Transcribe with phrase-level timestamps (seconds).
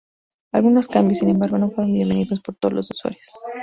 [0.51, 3.29] Algunos cambios, sin embargo, no fueron bienvenidos por todos los usuarios.